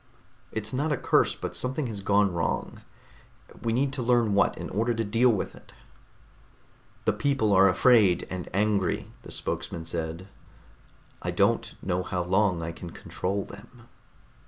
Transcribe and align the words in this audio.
"It's 0.51 0.73
not 0.73 0.91
a 0.91 0.97
curse, 0.97 1.35
but 1.35 1.55
something 1.55 1.85
has 1.85 2.01
gone 2.01 2.33
wrong. 2.33 2.81
We 3.61 3.71
need 3.71 3.93
to 3.93 4.01
learn 4.01 4.33
what, 4.33 4.57
in 4.57 4.67
order 4.71 4.95
to 4.95 5.03
deal 5.03 5.29
with 5.29 5.53
it." 5.53 5.73
"The 7.05 7.13
people 7.13 7.53
are 7.53 7.69
afraid 7.69 8.25
and 8.31 8.49
angry," 8.51 9.11
the 9.21 9.29
spokesman 9.31 9.85
said. 9.85 10.27
"I 11.21 11.29
don't 11.29 11.75
know 11.83 12.01
how 12.01 12.23
long 12.23 12.63
I 12.63 12.71
can 12.71 12.89
control 12.89 13.43
them." 13.43 13.89